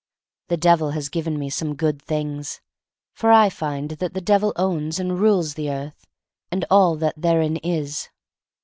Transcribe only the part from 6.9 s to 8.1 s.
that therein is.